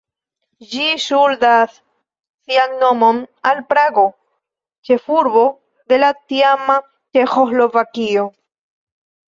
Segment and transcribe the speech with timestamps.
[0.69, 3.19] Ĝi ŝuldas sian nomon
[3.51, 4.07] al Prago,
[4.91, 5.47] ĉefurbo
[5.93, 8.29] de la tiama Ĉeĥoslovakio.